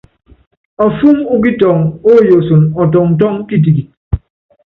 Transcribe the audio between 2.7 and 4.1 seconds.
ɔtɔŋtɔ́ŋ kitikit.